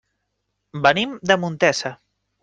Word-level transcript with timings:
Venim 0.85 1.13
de 1.31 1.37
Montesa. 1.43 1.93